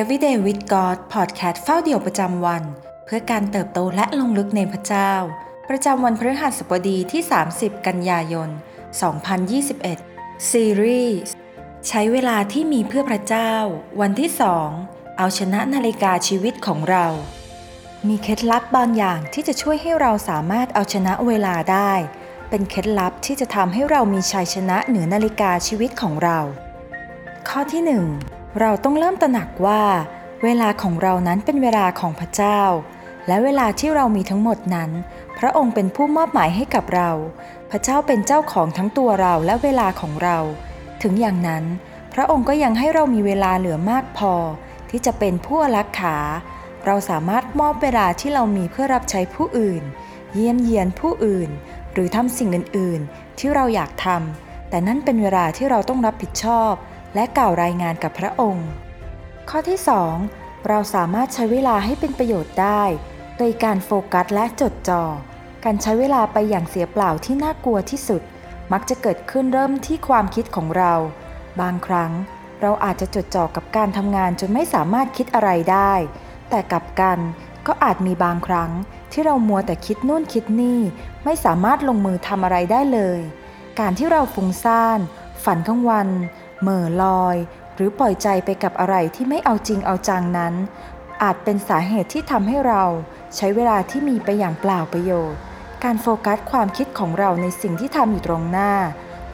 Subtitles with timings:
[0.00, 2.62] Everyday with God Podcast เฝ้าเดี่ยวประจำวัน
[3.04, 5.12] เพื่อการเติบโตและลงลึกในพระเจ้า
[5.68, 8.48] ประจำวันพฤหัสบดีที่ 30 กันยายน
[9.68, 11.34] 2021 ซีรีส์
[11.88, 13.52] ใช้เวลาที่มีเพื่อพระเจ้า
[14.00, 14.30] วันที่
[14.74, 17.06] 2 เอาชนะนาฬิกาชีวิตของเรา
[18.08, 21.92] มีเคล็ดลับบางอย่างที่จะช่วยให้เราสามารถเอาชนะเวลาได้
[22.50, 26.38] เป็นเคล็ดลับที่จะทำให้เรามีชัยชนะเหนือนาฬิกาชีวิตของเรา
[27.48, 29.82] ข้อที่ 1 เราต้องเริ่มตระหนักว่า
[30.44, 32.60] เวลาของเรานั้นเป็นเวลาของพระเจ้า
[33.26, 34.90] และเวลาที่เรามีทั้งหมดนั้น
[35.38, 37.10] พระองค์เป็นผู้มอบหมายให้กับเรา
[37.70, 40.38] พระเจ้าเป็นเจ้าของทั้งตัวเราและเวลาของเรา
[41.02, 41.64] ถึงอย่างนั้น
[42.14, 44.34] พระองค์ก็ยังให้เรามีเวลาเหลือมากพอ
[44.90, 46.18] ที่จะเป็นผู้รักขา
[46.86, 49.82] เราสามารถมอบเวลาที่เรามีเพื่อรับใช้ผู้อื่น
[50.34, 51.50] เยี่ยมเยียนผู้อื่น
[51.92, 56.72] หรือทำสิ่งอื่น ๆ ที่เราอยากทำแต่นั่นเป็นเวลาที่เราต้องรับผิดชอบ
[57.14, 58.68] และกล่าวรายงานกับพระองค์
[59.50, 59.78] ข้อที่
[60.22, 62.82] 2 เราสามารถใช้เวลาให้เป็นประโยชน์ได้
[63.38, 65.04] โดยการโฟกัสและจดจ่อ
[65.64, 68.22] การใช้เวลาไปอย่างเสียเปล่าที่น่ากลัวที่สุด
[68.72, 70.92] มักจะเกิดขึ้นเริ่มที่ความคิดของเรา
[71.60, 72.12] บางครั้ง
[72.60, 75.92] เราอาจจะจดจ่อกับการทำงานจนไม่สามารถคิดอะไรได้
[76.50, 77.18] แต่กลับกัน
[77.66, 78.70] ก็อาจมีบางครั้ง
[79.12, 80.80] ที่เรามัวแต่คิดนู่นคิดนี่
[81.24, 83.20] ไม่สามารถลงมือทำอะไรได้เลย
[83.80, 84.98] การที่เราฟุ้งซ่าน
[85.44, 86.08] ฝันกลางวัน
[86.64, 87.36] เหม่อลอย
[87.74, 90.54] หรือปล่อยใจไปกับอะไรที่ไม่เอาจริงเอาจังนั้น
[91.22, 92.84] อาจเป็นสาเหตุที่ทำให้เรา
[93.36, 95.40] ใช้เวลาที่มีไปอย่างเปล่าประโยชน์
[95.84, 98.72] การโฟกัสความคิดของเราในสิ่งที่ทำอยู่ตรงหน้า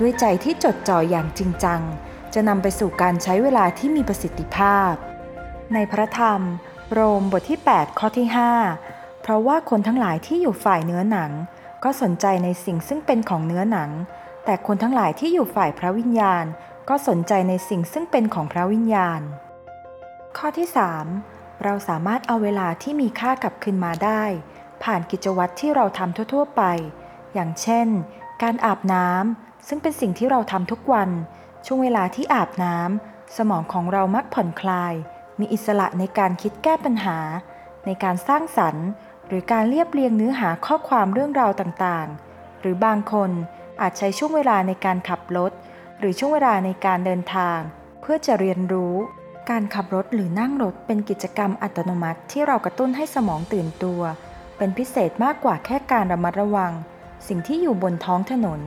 [0.00, 1.80] ด้วยใจที่จดจ่ออย่างจริงจัง
[2.34, 4.92] จะนำไปสู่การใช้เวลาที่มีประสิทธิภาพ
[5.74, 6.40] ในพระธรรม
[6.92, 8.26] โรมบทที่ 8 ข้อที่
[8.74, 11.30] 5 เพราะว่าคนทั้งหลายที่อยู่ฝ่ายเนื้อหนัง
[11.84, 13.90] ก็สนใจในสิ่งซึ่งเป็นของเนื้อหนัง
[14.44, 16.44] แต่คนทั้งหลายที่อยู่ฝ่ายพระวิญญาณ
[16.90, 19.20] ก็สนใจในสิ่งซึ่งเป็นของพระวิญญาณ
[20.36, 20.68] ข้อที่
[21.14, 24.22] 3 เราสามารถเอาเวลาที่มีค่ากลับคืนมาได้
[24.82, 26.62] ผ่านกิจวัตรที่เราทำทั่ว ๆ ไป
[27.34, 27.88] อย่างเช่น
[28.42, 31.10] การอาบน้ำซึ่งเป็นสิ่งที่เราทำทุกวัน
[31.66, 34.94] ช่วงเวลาที่อาบน้ำสมองของเรามักผ่อนคลาย
[35.38, 37.18] มีอิสระในการคิดแก้ปัญหา
[37.86, 38.86] ในการสร้างสรรค์
[39.26, 43.30] หรือการเรียบเรียงเนื้อหาข้อความเรื่องราวต่างๆ หรือบางคน
[43.80, 45.52] อาจใช้ช่วงเวลาในการขับรถ
[46.00, 47.58] หรือช่วงเวลาในการเดินทาง
[48.00, 48.94] เพื่อจะเรียนรู้
[49.50, 54.00] การขับรถหรือนั่งรถเป็นกิจกรรมอัตโนมัติที่เรากระตุ้นให้สมองตื่นตัว
[54.56, 56.72] เป็นพิเศษมากกว่าแค่การระมัดระวัง
[57.28, 58.60] สิ่งที่อยู่บนท้องถนน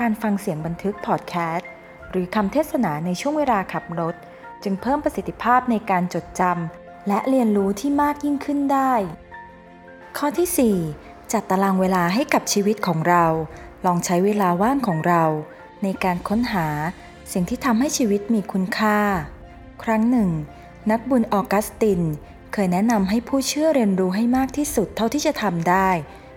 [0.00, 1.68] การฟังเสียงบันทึกพอดแคสต์
[2.10, 4.14] หรือคำเทศนาในช่วงเวลาขับรถ
[4.62, 8.92] จึงเพิ่มประสิทธิภาพในการจดจำและเรียนรู้ที่มากยิ่งขึ้นได้
[10.18, 13.24] ข้อที่ 4 จัดตารางเวลาให้กับชีวิตของเรา
[13.86, 15.24] ลองใช้เวลาว่างของเรา
[15.82, 16.68] ในการค้นหา
[17.32, 18.98] สิ่งที่ทำให้ชีวิตมีคุณค่า
[19.82, 20.30] ครั้งหนึ่ง
[20.90, 22.00] นักบุญออกัสติน
[22.52, 25.88] เคยแนะนำให้ผู้เชื่อเรียนรู้ให้มากที่สุดเท่าที่จะทำได้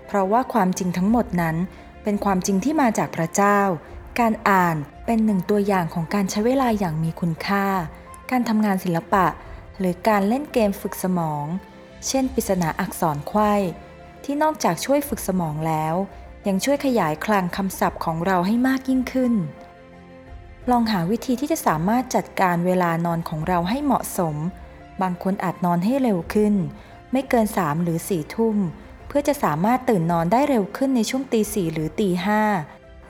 [0.08, 1.56] เพราะว่าความจริงทั้งหมดนั้น
[2.04, 3.60] เป็นความจริงที่มาจากพระเจ้า
[4.20, 4.76] การอ่าน
[5.06, 7.66] เป็นหนึ่งตัวอย่างของการใช้เวลาอย่างมีคุณค่า
[8.32, 9.26] การทำงานศิลปะ
[9.80, 11.46] หรือการเล่นเกมฝึกสมอง
[12.08, 13.54] เช่นปริศนาอักษรไขว้
[14.24, 15.96] ที่นอกจากช่วยฝึกสมองแล้ว
[16.48, 19.34] ยังช่วยขยายคลังคำศัพท์ของเราให้มากยิ่งขึ้น
[20.70, 24.36] ลองหาวิธีที่จะสามารถจัดการเวลานอนของเราให้เหมาะสม
[25.02, 26.54] บางคนอาจนอนให้เร็วขึ้น
[27.12, 28.58] ไม่เกินสามหรือสี่ทุ่ม
[29.08, 32.42] เพื่อจะสามารถตื่นนอนได้เร็วขึ้นในช่วงตีสี่หรือตีห้า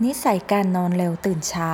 [0.03, 1.73] นิสัยการนอนเร็วตื่นเช้า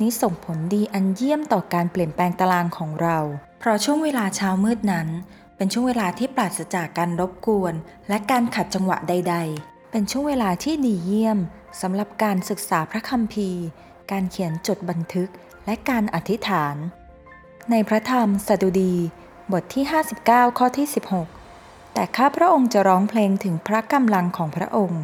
[0.00, 3.18] นี้ส่งผลดีอันเยี่ยมต่อการเปลี่ยนแปลงตารางของเรา
[3.60, 5.08] เพราะช่วงเวลาเช้ามืดนั้น
[5.56, 7.74] เป็นช่วงเวลาที่ปราศจากการรบกวน
[8.08, 11.38] และการขัดจังหวะใด ๆ เป็นช่วงเวลาที่ดีเยี่ยม
[11.80, 13.64] สำหรับการศึกษาพระคัมภีร์
[14.10, 15.30] การเขียนจดบันทึก
[15.66, 16.76] และการอธิษฐาน
[17.70, 18.94] ในพระธรรมสดุดี
[19.52, 19.84] บทที่
[20.20, 20.86] 59 ข้อที่
[21.40, 25.02] 16 แต่ข้าพระองค์จะร้องเพลงถึงพระกำลังของพระองค์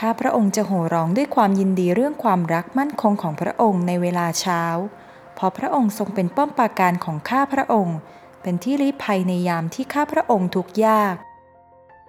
[0.00, 4.62] ข้าพระองค์จะโห่ร้องด้วยความยินดีเรื่องความรักมั่นคงของพระองค์ในเวลาเช้า
[5.34, 7.96] เพราะพระองค์ทรงเป็นป้อมปราการของข้าพระองค์
[8.42, 11.14] เป็นที่ลี้ภัยในยามที่ข้าพระองค์ทุกข์ยาก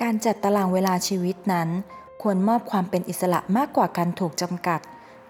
[0.02, 1.70] การจัดตารางเวลาชีวิตนั้น
[2.30, 4.82] ควรมอบความเป็นอิสระมากกว่าการถูกจำกัด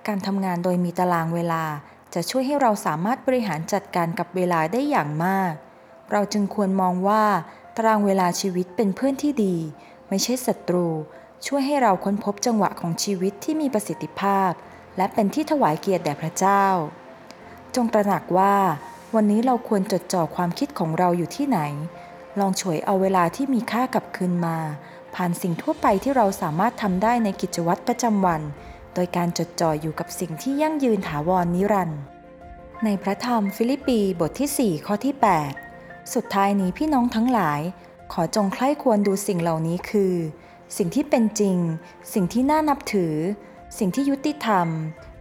[0.07, 1.63] การทำงานโดยมีตารางเวลา
[2.13, 5.53] จะช่วยให้เราสามารถบริหารจัดการกับเวลาได้อย่างมาก
[6.11, 7.23] เราจึงควรมองว่า
[7.77, 9.55] ตารางเวลาชีวิตเป็นเพื่อนที่ดี
[10.09, 10.87] ไม่ใช่ศัตรู
[11.45, 14.51] ช่วยให้เราค้นพบจังหวะของชีวิตที่มีประสิทธิภาพ
[14.97, 16.65] และเป็นที่ถวายเกียรติแด่พระเจ้า
[17.75, 18.55] จงตระหนักว่า
[19.15, 21.59] วันนี้เราควรจดจ่อความคิดของเราอยู่ที่ไหน
[22.39, 24.57] ลองฉวยเอาเวลาที่มีค่ากลับคืนมา
[25.15, 28.41] ผ่านสิ่งทั่วไปที่เราสามารถทำได้ในกิจวัตรประจำวัน
[28.93, 32.01] โดยการจดจ่ออยู่กับสิ่งที่ยั่งยืนถาวรนิรันดร์
[32.83, 35.15] ในพระธรรมฟิลิปปีบทที่ 4 ข้อที่
[35.63, 37.61] 8 สุดท้ายนี้พี่น้องทั้งหลาย
[38.13, 40.13] ขอจงใคร่ควรดูสิ่งเหล่านี้คือ
[40.77, 41.57] สิ่งที่เป็นจริง
[42.13, 43.15] สิ่งที่น่านับถือ
[43.79, 44.67] สิ่งที่ยุติธรรม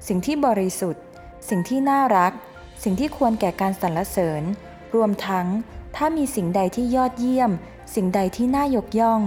[0.09, 1.05] สิ่งที่บริสุทธิ์
[1.49, 2.33] สิ่งที่น่ารัก
[2.83, 4.43] สิ่งที่ควรแก่การสรรเสริญ
[4.94, 5.47] รวมทั้ง
[5.97, 7.50] ถ้ามีสิ่งใดที่ยอดเยี่ยม
[7.94, 9.21] สิ่งใดที่น่ายกย่อง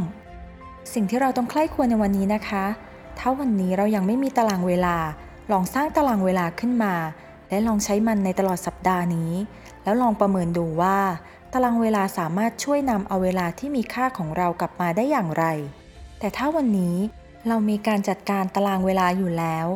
[0.94, 2.66] สิ่งที่เราต้องใคร่ควรในวันนี้นะคะ
[3.20, 4.96] ถ้าวันนี้เรายังไม่มีตารางเวลา
[5.52, 6.96] ลองสร้างตารางเวลาขึ้นมา
[7.50, 9.32] และลองใช้มันในตลอดสัปดาห์นี้
[9.84, 10.98] แล้วลองประเมินดูว่า
[11.54, 15.46] ตารางเวลาสามารถช่วยนำเอาเวลาที่มีค่าของเรากลับมาได้อย่างไร
[16.20, 16.96] แต่ถ้าวันนี้
[17.48, 19.68] เรามีการจัดการตารางเวลาอยู่แล้ว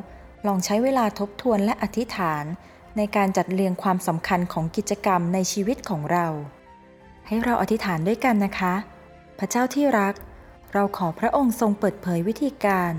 [0.48, 2.44] ลองใช้เวลาทบทวนและอธิษฐาน
[2.98, 6.28] ในการจัดเรียงความสำคัญของกิจกรรมในชีวิตของเรา
[7.28, 8.74] ให้เราอธิษฐานด้วยกันนะคะ
[9.40, 10.14] พระเจ้าที่รัก
[10.74, 12.94] เราขอพระองค์ทรงเปิดเผยวิธีการ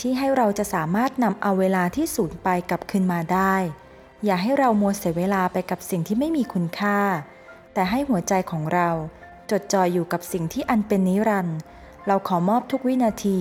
[0.00, 3.54] ที่ให้เราจะสามารถนำเอาเวลาที่สูญไปกลับคืนมาได้
[4.24, 6.98] อย่าให้เรามัวเสียเวลาไปกับสิ่งที่ไม่มีคุณค่า
[7.74, 8.88] แต่ให้หัวใจของเรา
[9.50, 11.58] จดจ่ออยู่กับสิ่งที่อันเป็นนิรันดร์
[12.06, 13.40] เราขอมอบทุกวินาที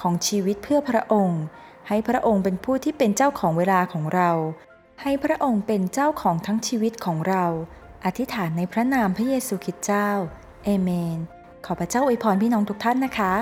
[0.00, 1.42] ของชีวิตเพื่อพระองค์
[1.88, 4.30] ให้พระองค์เป็นผู้ที่เป็นเจ้าของเวลาของเรา
[5.02, 7.44] ให้พระองค์เป็นเจ้าของทั้งชีวิตของเรา
[8.04, 10.10] อธิษฐานในพระนามพระเยซูคริสต์เจ้า
[10.64, 11.18] เอเมน
[11.66, 13.32] ขอพระเจ้าอวยพรพี่น้องทุกท่านนะคะ